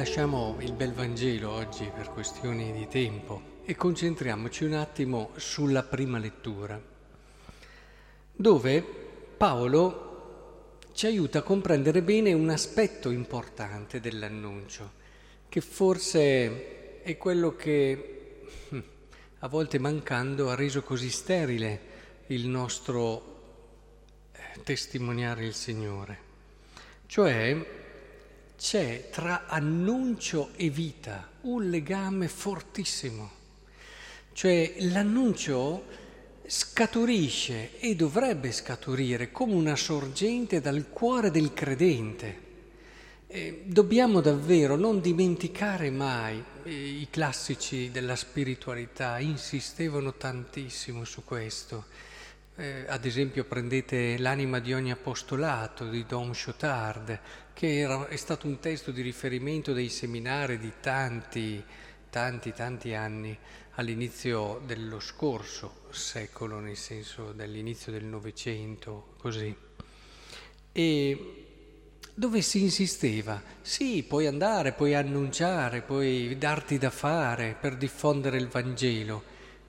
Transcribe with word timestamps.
Lasciamo 0.00 0.56
il 0.60 0.72
bel 0.72 0.94
Vangelo 0.94 1.50
oggi 1.50 1.84
per 1.94 2.08
questioni 2.08 2.72
di 2.72 2.88
tempo 2.88 3.58
e 3.66 3.76
concentriamoci 3.76 4.64
un 4.64 4.72
attimo 4.72 5.32
sulla 5.36 5.82
prima 5.82 6.16
lettura, 6.16 6.80
dove 8.32 8.82
Paolo 9.36 10.78
ci 10.94 11.04
aiuta 11.04 11.40
a 11.40 11.42
comprendere 11.42 12.00
bene 12.00 12.32
un 12.32 12.48
aspetto 12.48 13.10
importante 13.10 14.00
dell'annuncio, 14.00 14.90
che 15.50 15.60
forse 15.60 17.02
è 17.02 17.18
quello 17.18 17.54
che 17.54 18.40
hm, 18.70 18.82
a 19.40 19.48
volte 19.48 19.78
mancando 19.78 20.48
ha 20.48 20.54
reso 20.54 20.80
così 20.80 21.10
sterile 21.10 21.80
il 22.28 22.48
nostro 22.48 23.42
eh, 24.32 24.62
testimoniare 24.62 25.44
il 25.44 25.52
Signore, 25.52 26.18
cioè 27.04 27.79
c'è 28.60 29.08
tra 29.10 29.46
annuncio 29.46 30.50
e 30.54 30.68
vita 30.68 31.30
un 31.42 31.70
legame 31.70 32.28
fortissimo. 32.28 33.30
Cioè 34.34 34.74
l'annuncio 34.80 35.84
scaturisce 36.44 37.78
e 37.80 37.96
dovrebbe 37.96 38.52
scaturire 38.52 39.32
come 39.32 39.54
una 39.54 39.76
sorgente 39.76 40.60
dal 40.60 40.90
cuore 40.90 41.30
del 41.30 41.54
credente. 41.54 42.48
E 43.28 43.62
dobbiamo 43.64 44.20
davvero 44.20 44.76
non 44.76 45.00
dimenticare 45.00 45.90
mai, 45.90 46.44
i 46.64 47.06
classici 47.08 47.90
della 47.90 48.14
spiritualità 48.14 49.18
insistevano 49.20 50.12
tantissimo 50.14 51.04
su 51.04 51.24
questo. 51.24 51.86
Eh, 52.60 52.84
ad 52.88 53.06
esempio 53.06 53.44
prendete 53.44 54.18
l'anima 54.18 54.58
di 54.58 54.74
ogni 54.74 54.90
apostolato 54.90 55.88
di 55.88 56.04
Don 56.04 56.32
Chotard, 56.32 57.18
che 57.54 57.78
era, 57.78 58.06
è 58.06 58.16
stato 58.16 58.46
un 58.46 58.58
testo 58.58 58.90
di 58.90 59.00
riferimento 59.00 59.72
dei 59.72 59.88
seminari 59.88 60.58
di 60.58 60.70
tanti, 60.78 61.64
tanti, 62.10 62.52
tanti 62.52 62.92
anni 62.92 63.34
all'inizio 63.76 64.60
dello 64.66 65.00
scorso 65.00 65.86
secolo, 65.88 66.58
nel 66.58 66.76
senso 66.76 67.32
dell'inizio 67.32 67.92
del 67.92 68.04
Novecento, 68.04 69.14
così. 69.16 69.56
E 70.70 71.46
dove 72.12 72.42
si 72.42 72.60
insisteva, 72.60 73.40
sì, 73.62 74.04
puoi 74.06 74.26
andare, 74.26 74.72
puoi 74.72 74.94
annunciare, 74.94 75.80
puoi 75.80 76.36
darti 76.36 76.76
da 76.76 76.90
fare 76.90 77.56
per 77.58 77.76
diffondere 77.76 78.36
il 78.36 78.48
Vangelo, 78.48 79.22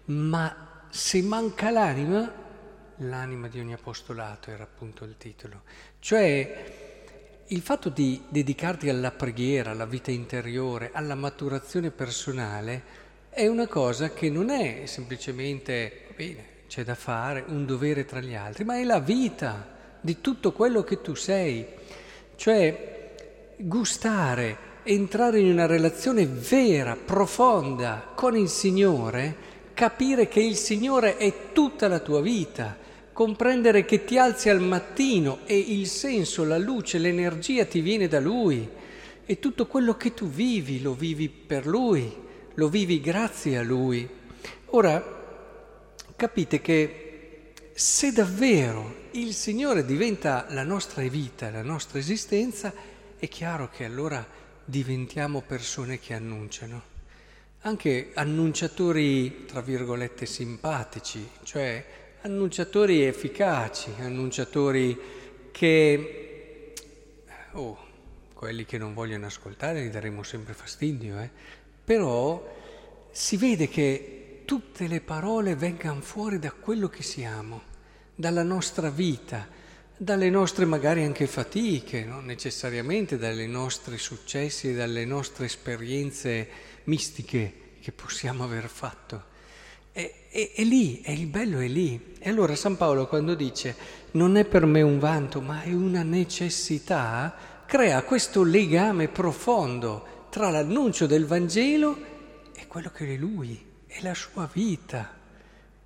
ma 0.07 0.87
se 0.89 1.21
manca 1.21 1.69
l'anima, 1.69 2.40
l'anima 3.01 3.47
di 3.47 3.59
ogni 3.59 3.73
apostolato 3.73 4.51
era 4.51 4.63
appunto 4.63 5.03
il 5.03 5.15
titolo, 5.17 5.61
cioè 5.99 6.63
il 7.47 7.61
fatto 7.61 7.89
di 7.89 8.23
dedicarti 8.29 8.89
alla 8.89 9.11
preghiera, 9.11 9.71
alla 9.71 9.85
vita 9.85 10.11
interiore, 10.11 10.91
alla 10.93 11.15
maturazione 11.15 11.91
personale 11.91 12.99
è 13.29 13.47
una 13.47 13.67
cosa 13.67 14.11
che 14.11 14.29
non 14.29 14.49
è 14.49 14.83
semplicemente, 14.85 16.03
va 16.07 16.13
bene, 16.15 16.45
c'è 16.67 16.83
da 16.83 16.95
fare, 16.95 17.43
un 17.47 17.65
dovere 17.65 18.05
tra 18.05 18.21
gli 18.21 18.35
altri, 18.35 18.63
ma 18.63 18.77
è 18.77 18.83
la 18.83 18.99
vita 18.99 19.67
di 19.99 20.21
tutto 20.21 20.53
quello 20.53 20.83
che 20.83 21.01
tu 21.01 21.13
sei. 21.15 21.65
Cioè 22.35 23.09
gustare, 23.57 24.57
entrare 24.83 25.39
in 25.39 25.51
una 25.51 25.65
relazione 25.65 26.25
vera, 26.25 26.95
profonda 26.95 28.11
con 28.15 28.37
il 28.37 28.49
Signore, 28.49 29.35
capire 29.73 30.27
che 30.27 30.39
il 30.39 30.55
Signore 30.55 31.17
è 31.17 31.51
tutta 31.51 31.87
la 31.87 31.99
tua 31.99 32.21
vita 32.21 32.77
comprendere 33.13 33.85
che 33.85 34.03
ti 34.03 34.17
alzi 34.17 34.49
al 34.49 34.61
mattino 34.61 35.39
e 35.45 35.57
il 35.57 35.87
senso, 35.87 36.43
la 36.43 36.57
luce, 36.57 36.97
l'energia 36.97 37.65
ti 37.65 37.81
viene 37.81 38.07
da 38.07 38.19
Lui 38.19 38.67
e 39.25 39.39
tutto 39.39 39.67
quello 39.67 39.95
che 39.95 40.13
tu 40.13 40.27
vivi 40.27 40.81
lo 40.81 40.93
vivi 40.93 41.29
per 41.29 41.65
Lui, 41.65 42.11
lo 42.55 42.69
vivi 42.69 42.99
grazie 42.99 43.57
a 43.57 43.63
Lui. 43.63 44.07
Ora, 44.67 45.19
capite 46.15 46.61
che 46.61 47.53
se 47.73 48.11
davvero 48.11 49.09
il 49.11 49.33
Signore 49.33 49.85
diventa 49.85 50.45
la 50.49 50.63
nostra 50.63 51.01
vita, 51.03 51.49
la 51.49 51.61
nostra 51.61 51.99
esistenza, 51.99 52.73
è 53.17 53.27
chiaro 53.27 53.69
che 53.69 53.85
allora 53.85 54.25
diventiamo 54.63 55.41
persone 55.41 55.99
che 55.99 56.13
annunciano, 56.13 56.81
anche 57.61 58.11
annunciatori, 58.13 59.45
tra 59.45 59.61
virgolette, 59.61 60.25
simpatici, 60.25 61.27
cioè 61.43 61.85
annunciatori 62.21 63.03
efficaci, 63.03 63.93
annunciatori 63.99 64.97
che, 65.51 66.73
oh, 67.53 67.77
quelli 68.33 68.65
che 68.65 68.77
non 68.77 68.93
vogliono 68.93 69.25
ascoltare 69.25 69.83
gli 69.83 69.89
daremo 69.89 70.21
sempre 70.23 70.53
fastidio, 70.53 71.19
eh? 71.19 71.29
però 71.83 72.59
si 73.11 73.37
vede 73.37 73.67
che 73.67 74.41
tutte 74.45 74.87
le 74.87 75.01
parole 75.01 75.55
vengano 75.55 76.01
fuori 76.01 76.37
da 76.37 76.51
quello 76.51 76.89
che 76.89 77.03
siamo, 77.03 77.63
dalla 78.13 78.43
nostra 78.43 78.89
vita, 78.89 79.47
dalle 79.97 80.29
nostre 80.29 80.65
magari 80.65 81.03
anche 81.03 81.25
fatiche, 81.25 82.05
non 82.05 82.25
necessariamente 82.25 83.17
dai 83.17 83.47
nostri 83.47 83.97
successi 83.97 84.73
dalle 84.73 85.05
nostre 85.05 85.45
esperienze 85.45 86.47
mistiche 86.85 87.53
che 87.79 87.91
possiamo 87.91 88.43
aver 88.43 88.67
fatto 88.67 89.29
è, 89.91 90.13
è, 90.29 90.51
è, 90.55 90.63
lì, 90.63 91.01
è 91.01 91.11
il 91.11 91.27
bello 91.27 91.59
è 91.59 91.67
lì. 91.67 92.15
E 92.19 92.29
allora 92.29 92.55
San 92.55 92.77
Paolo 92.77 93.07
quando 93.07 93.33
dice 93.35 93.75
non 94.11 94.35
è 94.35 94.45
per 94.45 94.65
me 94.65 94.81
un 94.81 94.99
vanto, 94.99 95.41
ma 95.41 95.61
è 95.61 95.71
una 95.71 96.03
necessità, 96.03 97.33
crea 97.65 98.03
questo 98.03 98.43
legame 98.43 99.07
profondo 99.07 100.27
tra 100.29 100.49
l'annuncio 100.49 101.07
del 101.07 101.25
Vangelo 101.25 101.97
e 102.53 102.67
quello 102.67 102.89
che 102.89 103.13
è 103.13 103.17
lui, 103.17 103.63
è 103.87 104.01
la 104.01 104.13
sua 104.13 104.49
vita. 104.51 105.19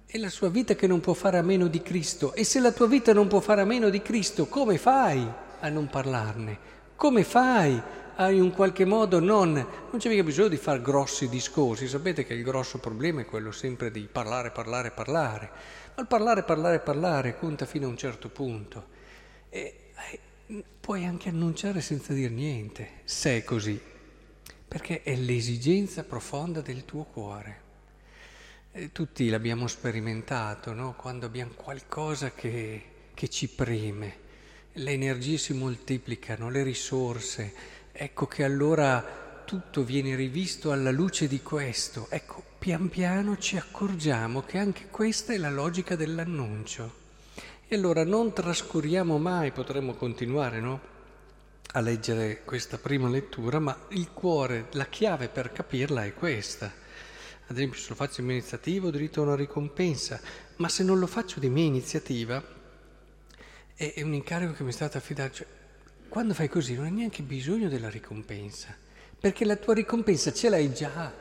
È 0.06 0.18
la 0.18 0.30
sua 0.30 0.50
vita 0.50 0.76
che 0.76 0.88
non 0.88 1.02
può 1.02 1.14
fare 1.14 1.38
a 1.38 1.42
meno 1.42 1.68
di 1.68 1.82
Cristo. 1.82 2.34
E 2.34 2.44
se 2.44 2.60
la 2.60 2.72
tua 2.72 2.88
vita 2.88 3.12
non 3.12 3.28
può 3.28 3.40
fare 3.42 3.62
a 3.62 3.66
meno 3.66 3.90
di 3.90 4.02
Cristo, 4.02 4.46
come 4.46 4.78
fai 4.78 5.28
a 5.60 5.70
non 5.70 5.88
parlarne? 5.88 6.58
Come 6.96 7.24
fai 7.24 7.82
in 8.24 8.52
qualche 8.52 8.86
modo 8.86 9.20
non... 9.20 9.54
Non 9.54 9.98
c'è 9.98 10.10
mica 10.10 10.24
bisogno 10.24 10.48
di 10.48 10.58
fare 10.58 10.82
grossi 10.82 11.30
discorsi, 11.30 11.88
sapete 11.88 12.26
che 12.26 12.34
il 12.34 12.44
grosso 12.44 12.80
problema 12.80 13.22
è 13.22 13.26
quello 13.26 13.52
sempre 13.52 13.92
di 13.92 14.08
parlare, 14.12 14.52
parlare, 14.52 14.92
parlare. 14.92 15.52
Ma 15.96 16.02
il 16.02 16.08
parlare, 16.08 16.44
parlare, 16.44 16.80
parlare 16.80 17.38
conta 17.38 17.66
fino 17.66 17.88
a 17.88 17.90
un 17.90 17.98
certo 17.98 18.30
punto. 18.30 18.88
E, 19.50 19.92
e 20.48 20.64
puoi 20.80 21.06
anche 21.06 21.30
annunciare 21.30 21.82
senza 21.82 22.14
dire 22.14 22.30
niente, 22.30 23.02
se 23.04 23.38
è 23.38 23.44
così, 23.44 23.80
perché 24.68 25.04
è 25.04 25.16
l'esigenza 25.16 26.04
profonda 26.04 26.62
del 26.62 26.86
tuo 26.86 27.04
cuore. 27.04 27.64
E 28.72 28.92
tutti 28.92 29.30
l'abbiamo 29.30 29.68
sperimentato, 29.68 30.74
no? 30.74 30.96
quando 30.96 31.26
abbiamo 31.26 31.54
qualcosa 31.56 32.32
che, 32.32 32.84
che 33.14 33.30
ci 33.30 33.48
preme 33.48 34.24
le 34.78 34.92
energie 34.92 35.38
si 35.38 35.54
moltiplicano, 35.54 36.50
le 36.50 36.64
risorse, 36.64 37.54
ecco 37.98 38.28
che 38.28 38.44
allora 38.44 39.42
tutto 39.46 39.84
viene 39.84 40.16
rivisto 40.16 40.72
alla 40.72 40.92
luce 40.92 41.28
di 41.28 41.42
questo. 41.42 42.08
Ecco, 42.10 42.44
pian 42.60 42.90
piano 42.90 43.38
ci 43.38 43.58
accorgiamo 43.58 44.42
che 44.42 44.58
anche 44.58 44.88
questa 44.90 45.34
è 45.34 45.38
la 45.38 45.50
logica 45.50 45.96
dell'annuncio. 45.96 47.04
E 47.68 47.76
allora 47.76 48.04
non 48.04 48.34
trascuriamo 48.34 49.18
mai, 49.18 49.52
potremmo 49.52 49.94
continuare, 49.94 50.60
no? 50.60 50.94
A 51.72 51.80
leggere 51.80 52.44
questa 52.44 52.78
prima 52.78 53.08
lettura, 53.08 53.60
ma 53.60 53.78
il 53.90 54.12
cuore, 54.12 54.68
la 54.72 54.86
chiave 54.86 55.30
per 55.30 55.52
capirla 55.52 56.04
è 56.04 56.14
questa. 56.14 56.66
Ad 57.48 57.56
esempio, 57.56 57.80
se 57.80 57.90
lo 57.90 57.96
faccio 57.96 58.22
di 58.22 58.28
mia 58.28 58.36
iniziativa 58.36 58.88
ho 58.88 58.92
diritto 58.92 59.22
a 59.22 59.26
una 59.26 59.36
ricompensa, 59.36 60.20
ma 60.58 60.68
se 60.68 60.84
non 60.84 61.00
lo 61.00 61.08
faccio 61.08 61.40
di 61.40 61.50
mia 61.50 61.66
iniziativa 61.66 62.44
è 63.74 64.02
un 64.02 64.14
incarico 64.14 64.54
che 64.54 64.64
mi 64.64 64.70
è 64.70 64.74
stato 64.74 64.98
affidato. 64.98 65.34
Cioè, 65.36 65.48
quando 66.16 66.34
fai 66.34 66.48
così 66.48 66.76
non 66.76 66.86
hai 66.86 66.92
neanche 66.92 67.24
bisogno 67.24 67.68
della 67.68 67.90
ricompensa, 67.90 68.74
perché 69.20 69.44
la 69.44 69.58
tua 69.58 69.74
ricompensa 69.74 70.32
ce 70.32 70.48
l'hai 70.48 70.74
già. 70.74 71.12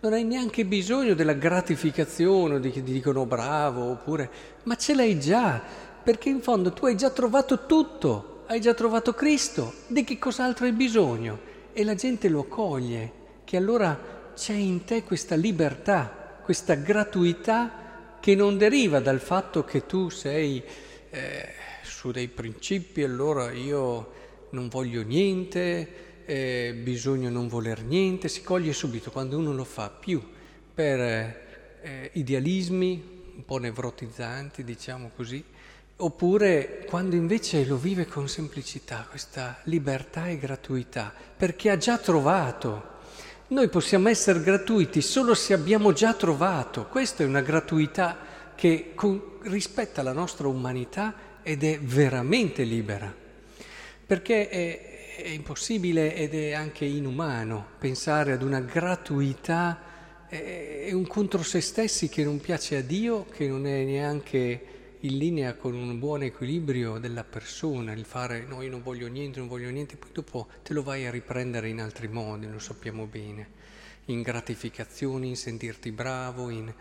Non 0.00 0.12
hai 0.12 0.22
neanche 0.22 0.66
bisogno 0.66 1.14
della 1.14 1.32
gratificazione, 1.32 2.60
di 2.60 2.70
che 2.70 2.84
ti 2.84 2.92
dicono 2.92 3.24
bravo, 3.24 3.84
oppure, 3.92 4.30
ma 4.64 4.76
ce 4.76 4.94
l'hai 4.94 5.18
già, 5.18 5.62
perché 6.02 6.28
in 6.28 6.42
fondo 6.42 6.74
tu 6.74 6.84
hai 6.84 6.94
già 6.94 7.08
trovato 7.08 7.64
tutto, 7.64 8.44
hai 8.48 8.60
già 8.60 8.74
trovato 8.74 9.14
Cristo, 9.14 9.76
di 9.86 10.04
che 10.04 10.18
cos'altro 10.18 10.66
hai 10.66 10.72
bisogno? 10.72 11.40
E 11.72 11.82
la 11.82 11.94
gente 11.94 12.28
lo 12.28 12.44
coglie, 12.44 13.12
che 13.44 13.56
allora 13.56 14.30
c'è 14.34 14.52
in 14.52 14.84
te 14.84 15.04
questa 15.04 15.36
libertà, 15.36 16.38
questa 16.44 16.74
gratuità 16.74 18.18
che 18.20 18.34
non 18.34 18.58
deriva 18.58 19.00
dal 19.00 19.20
fatto 19.20 19.64
che 19.64 19.86
tu 19.86 20.10
sei... 20.10 20.62
Eh, 21.08 21.62
su 22.04 22.10
dei 22.10 22.28
principi, 22.28 23.02
allora 23.02 23.50
io 23.50 24.12
non 24.54 24.68
voglio 24.68 25.02
niente, 25.02 26.22
eh, 26.24 26.74
bisogna 26.82 27.28
non 27.28 27.48
voler 27.48 27.82
niente, 27.82 28.28
si 28.28 28.42
coglie 28.42 28.72
subito 28.72 29.10
quando 29.10 29.36
uno 29.36 29.52
lo 29.52 29.64
fa 29.64 29.90
più 29.90 30.22
per 30.72 30.98
eh, 31.82 32.10
idealismi 32.14 33.12
un 33.36 33.44
po' 33.44 33.58
nevrotizzanti, 33.58 34.64
diciamo 34.64 35.10
così, 35.14 35.44
Oppure 35.96 36.84
quando 36.88 37.14
invece 37.14 37.64
lo 37.64 37.76
vive 37.76 38.06
con 38.06 38.28
semplicità, 38.28 39.06
questa 39.08 39.60
libertà 39.64 40.26
e 40.26 40.38
gratuità, 40.38 41.12
perché 41.36 41.70
ha 41.70 41.76
già 41.76 41.98
trovato. 41.98 42.92
Noi 43.48 43.68
possiamo 43.68 44.08
essere 44.08 44.42
gratuiti 44.42 45.00
solo 45.00 45.34
se 45.34 45.52
abbiamo 45.52 45.92
già 45.92 46.12
trovato. 46.14 46.86
Questa 46.86 47.22
è 47.22 47.26
una 47.26 47.42
gratuità 47.42 48.18
che 48.56 48.90
con, 48.96 49.38
rispetta 49.42 50.02
la 50.02 50.12
nostra 50.12 50.48
umanità 50.48 51.14
ed 51.44 51.62
è 51.62 51.78
veramente 51.78 52.64
libera. 52.64 53.23
Perché 54.06 54.48
è, 54.48 55.16
è 55.16 55.28
impossibile 55.28 56.14
ed 56.14 56.34
è 56.34 56.52
anche 56.52 56.84
inumano 56.84 57.66
pensare 57.78 58.32
ad 58.32 58.42
una 58.42 58.60
gratuità, 58.60 60.26
è, 60.28 60.90
un 60.92 61.06
contro 61.06 61.42
se 61.42 61.60
stessi 61.60 62.08
che 62.08 62.24
non 62.24 62.40
piace 62.40 62.76
a 62.76 62.82
Dio, 62.82 63.26
che 63.26 63.46
non 63.46 63.66
è 63.66 63.84
neanche 63.84 64.72
in 65.00 65.18
linea 65.18 65.54
con 65.54 65.74
un 65.74 65.98
buon 65.98 66.22
equilibrio 66.22 66.98
della 66.98 67.24
persona, 67.24 67.92
il 67.92 68.04
fare 68.04 68.44
no, 68.46 68.62
io 68.62 68.70
non 68.70 68.82
voglio 68.82 69.06
niente, 69.06 69.38
non 69.38 69.48
voglio 69.48 69.70
niente, 69.70 69.96
poi 69.96 70.10
dopo 70.12 70.48
te 70.62 70.72
lo 70.72 70.82
vai 70.82 71.06
a 71.06 71.10
riprendere 71.10 71.68
in 71.68 71.80
altri 71.80 72.08
modi, 72.08 72.50
lo 72.50 72.58
sappiamo 72.58 73.06
bene, 73.06 73.48
in 74.06 74.22
gratificazioni, 74.22 75.28
in 75.28 75.36
sentirti 75.36 75.92
bravo, 75.92 76.48
in... 76.50 76.72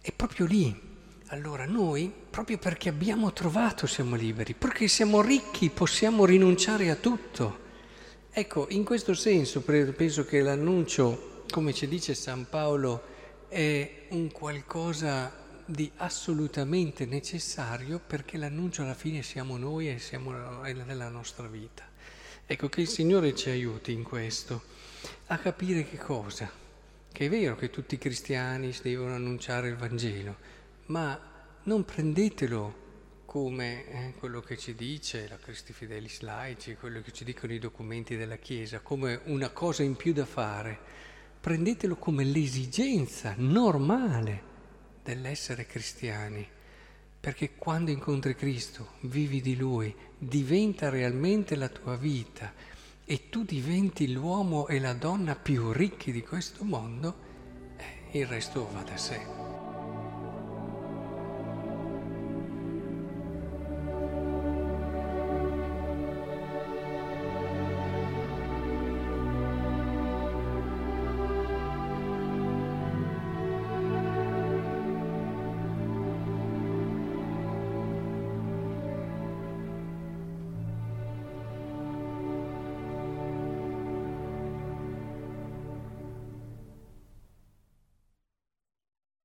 è 0.00 0.12
proprio 0.12 0.46
lì. 0.46 0.90
Allora 1.32 1.64
noi, 1.64 2.12
proprio 2.28 2.58
perché 2.58 2.90
abbiamo 2.90 3.32
trovato, 3.32 3.86
siamo 3.86 4.16
liberi, 4.16 4.52
perché 4.52 4.86
siamo 4.86 5.22
ricchi, 5.22 5.70
possiamo 5.70 6.26
rinunciare 6.26 6.90
a 6.90 6.94
tutto. 6.94 7.60
Ecco, 8.30 8.66
in 8.68 8.84
questo 8.84 9.14
senso 9.14 9.62
penso 9.62 10.26
che 10.26 10.42
l'annuncio, 10.42 11.44
come 11.50 11.72
ci 11.72 11.88
dice 11.88 12.12
San 12.12 12.46
Paolo, 12.50 13.02
è 13.48 14.08
un 14.10 14.30
qualcosa 14.30 15.32
di 15.64 15.90
assolutamente 15.96 17.06
necessario 17.06 17.98
perché 18.06 18.36
l'annuncio 18.36 18.82
alla 18.82 18.92
fine 18.92 19.22
siamo 19.22 19.56
noi 19.56 19.88
e 19.88 19.98
siamo 20.00 20.32
nella 20.60 21.08
nostra 21.08 21.46
vita. 21.46 21.82
Ecco 22.44 22.68
che 22.68 22.82
il 22.82 22.88
Signore 22.88 23.34
ci 23.34 23.48
aiuti 23.48 23.92
in 23.92 24.02
questo, 24.02 24.64
a 25.28 25.38
capire 25.38 25.88
che 25.88 25.96
cosa? 25.96 26.50
Che 27.10 27.24
è 27.24 27.30
vero 27.30 27.56
che 27.56 27.70
tutti 27.70 27.94
i 27.94 27.98
cristiani 27.98 28.76
devono 28.82 29.14
annunciare 29.14 29.68
il 29.68 29.76
Vangelo, 29.76 30.60
ma 30.86 31.18
non 31.64 31.84
prendetelo 31.84 32.80
come 33.24 33.86
eh, 33.86 34.14
quello 34.18 34.40
che 34.40 34.58
ci 34.58 34.74
dice 34.74 35.26
la 35.26 35.38
Cristi 35.38 35.72
Fidelis 35.72 36.20
Laici, 36.20 36.74
quello 36.74 37.00
che 37.00 37.12
ci 37.12 37.24
dicono 37.24 37.54
i 37.54 37.58
documenti 37.58 38.16
della 38.16 38.36
Chiesa, 38.36 38.80
come 38.80 39.20
una 39.24 39.48
cosa 39.50 39.82
in 39.82 39.96
più 39.96 40.12
da 40.12 40.26
fare. 40.26 40.78
Prendetelo 41.40 41.96
come 41.96 42.24
l'esigenza 42.24 43.34
normale 43.38 44.42
dell'essere 45.02 45.64
cristiani, 45.64 46.46
perché 47.18 47.54
quando 47.54 47.90
incontri 47.90 48.34
Cristo, 48.34 48.96
vivi 49.00 49.40
di 49.40 49.56
Lui, 49.56 49.94
diventa 50.18 50.88
realmente 50.88 51.56
la 51.56 51.68
tua 51.68 51.96
vita 51.96 52.52
e 53.04 53.28
tu 53.30 53.44
diventi 53.44 54.12
l'uomo 54.12 54.68
e 54.68 54.78
la 54.78 54.92
donna 54.92 55.36
più 55.36 55.72
ricchi 55.72 56.12
di 56.12 56.22
questo 56.22 56.64
mondo, 56.64 57.16
eh, 57.76 58.18
il 58.18 58.26
resto 58.26 58.68
va 58.72 58.82
da 58.82 58.96
sé. 58.96 59.51